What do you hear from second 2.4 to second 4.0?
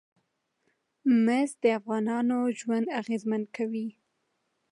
ژوند اغېزمن کوي.